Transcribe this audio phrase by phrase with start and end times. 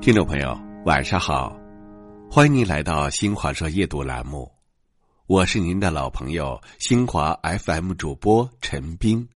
[0.00, 1.54] 听众朋友，晚上好，
[2.30, 4.50] 欢迎您来到新华社夜读栏目，
[5.26, 9.28] 我是您的老朋友新华 FM 主播陈斌。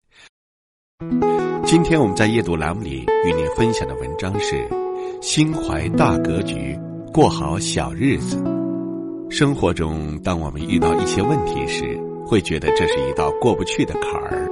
[1.65, 4.55] 今天我们在夜读栏目里与您分享的文章是
[5.21, 6.79] 《心怀大格局，
[7.11, 8.37] 过好小日子》。
[9.29, 14.49] 生活中，当我们遇到一些问题时，会觉得这是一道过不去的坎儿。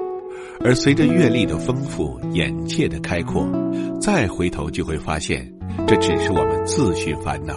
[0.63, 3.47] 而随着阅历的丰富、眼界的开阔，
[4.01, 5.49] 再回头就会发现，
[5.87, 7.55] 这只是我们自寻烦恼。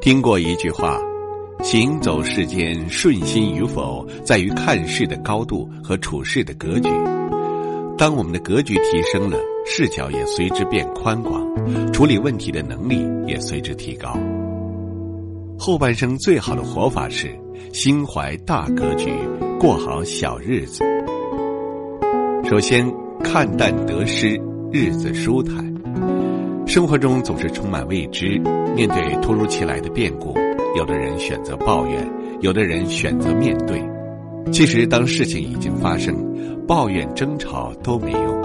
[0.00, 0.98] 听过一句话
[1.62, 6.88] ：“行走世间，顺心与否，在于看事的高度和处事的格局。”
[7.96, 14.18] 当我们的格局提升了，视角也随之变宽广，处理问题的能力也随之提高。
[15.56, 17.30] 后半生最好的活法是
[17.72, 19.12] 心怀大格局，
[19.60, 20.82] 过好小日子。
[22.52, 22.86] 首先，
[23.24, 24.38] 看淡得失，
[24.70, 25.56] 日子舒坦。
[26.66, 28.38] 生活中总是充满未知，
[28.76, 30.34] 面对突如其来的变故，
[30.76, 32.06] 有的人选择抱怨，
[32.42, 33.82] 有的人选择面对。
[34.52, 36.14] 其实，当事情已经发生，
[36.68, 38.42] 抱怨、争吵都没用，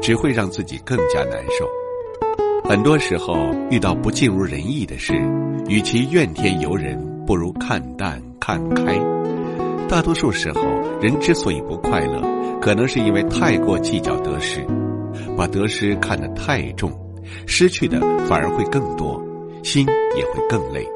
[0.00, 2.70] 只会让自己更加难受。
[2.70, 3.34] 很多时候，
[3.72, 5.14] 遇到不尽如人意的事，
[5.68, 6.96] 与其怨天尤人，
[7.26, 8.96] 不如看淡看开。
[9.88, 10.60] 大多数时候，
[11.00, 12.20] 人之所以不快乐，
[12.60, 14.60] 可能是因为太过计较得失，
[15.34, 16.92] 把得失看得太重，
[17.46, 19.18] 失去的反而会更多，
[19.62, 20.86] 心也会更累。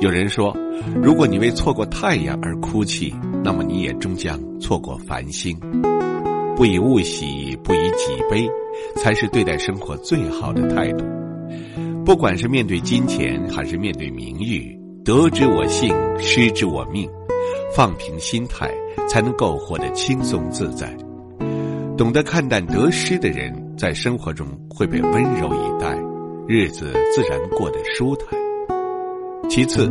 [0.00, 0.52] 有人说，
[1.00, 5.56] 如果你为错过太阳而哭泣，那么你也终将错过繁星。
[6.56, 8.50] 不以物喜，不以己悲，
[8.96, 11.04] 才是对待生活最好的态度。
[12.04, 17.08] 不管是面对金钱，还是面对名誉，得之我幸，失之我命。
[17.74, 18.68] 放平心态，
[19.08, 20.92] 才能够活得轻松自在。
[21.96, 25.96] 懂得看淡得失的人，在生活中会被温柔以待，
[26.48, 28.38] 日子自然过得舒坦。
[29.48, 29.90] 其次，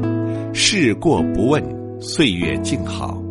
[0.53, 1.63] 事过不问，
[2.01, 3.21] 岁月静好。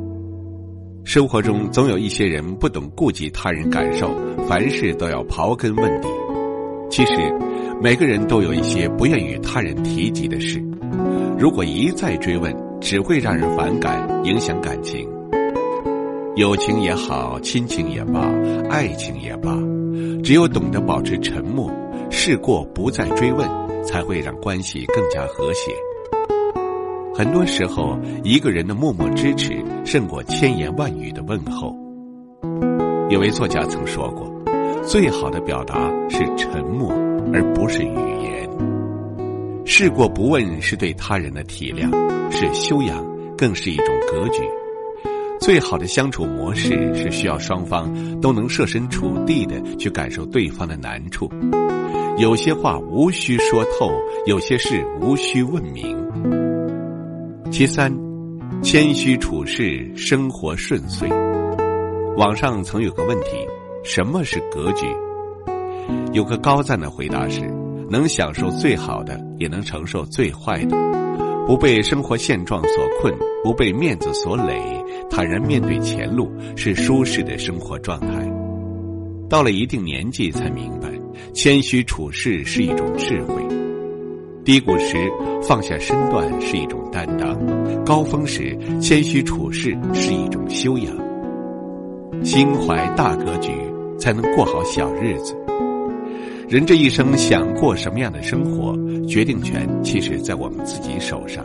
[1.05, 4.11] 生活中总有一些人不懂顾及他人感受，
[4.49, 6.09] 凡事都要刨根问底。
[6.91, 7.13] 其实，
[7.83, 10.63] 每个人都有一些不愿与他人提及的事，
[11.39, 12.68] 如果一再追问。
[12.81, 15.09] 只会让人反感，影响感情。
[16.37, 18.21] 友情也好，亲情也罢，
[18.71, 19.57] 爱情也罢，
[20.23, 21.71] 只有懂得保持沉默，
[22.11, 23.49] 事过不再追问，
[23.83, 25.73] 才会让关系更加和谐。
[27.13, 31.75] 很多时候，一个人的默默支持胜过千言万语的问候。
[33.11, 34.31] 有位作家曾说过
[34.87, 36.93] ：“最好的表达是沉默，
[37.33, 38.49] 而不是语言。”
[39.71, 41.91] 事过不问是对他人的体谅，
[42.33, 43.05] 是修养，
[43.37, 44.41] 更是一种格局。
[45.39, 51.31] 最好的相处模式是需要双方都能设身处地的去感受对方的难处。
[52.17, 53.93] 有些话无需说透，
[54.25, 55.95] 有些事无需问明。
[57.53, 57.95] 其三，
[58.63, 61.07] 谦虚处事，生活顺遂。
[62.17, 63.47] 网上曾有个问题：
[63.85, 64.87] 什么是格局？
[66.15, 67.58] 有个高赞的回答是。
[67.91, 70.77] 能享受最好的，也能承受最坏的，
[71.47, 74.61] 不被生活现状所困，不被面子所累，
[75.09, 78.09] 坦然面对前路，是舒适的生活状态。
[79.29, 80.89] 到了一定年纪，才明白，
[81.33, 83.35] 谦虚处事是一种智慧。
[84.45, 84.97] 低谷时
[85.43, 87.37] 放下身段是一种担当，
[87.85, 90.95] 高峰时谦虚处事是一种修养。
[92.25, 93.51] 心怀大格局，
[93.99, 95.37] 才能过好小日子。
[96.49, 98.75] 人这一生想过什么样的生活，
[99.07, 101.45] 决定权其实在我们自己手上。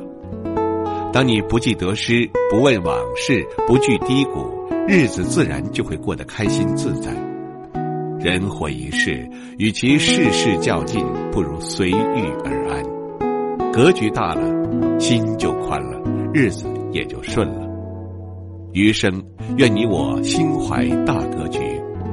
[1.11, 4.47] 当你不计得失，不问往事，不惧低谷，
[4.87, 7.11] 日子自然就会过得开心自在。
[8.17, 13.71] 人活一世，与其事事较劲，不如随遇而安。
[13.73, 16.01] 格局大了，心就宽了，
[16.33, 17.67] 日子也就顺了。
[18.71, 19.21] 余生，
[19.57, 21.59] 愿你我心怀大格局，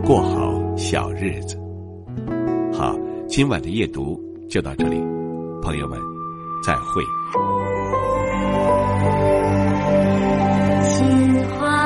[0.05, 1.60] 过好小日子。
[2.81, 2.97] 好，
[3.29, 4.19] 今晚的夜读
[4.49, 4.99] 就到这里，
[5.61, 6.01] 朋友们，
[6.65, 7.03] 再会。
[10.89, 11.80] 心花。